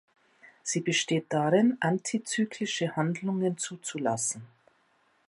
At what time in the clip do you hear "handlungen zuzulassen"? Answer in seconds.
2.95-4.41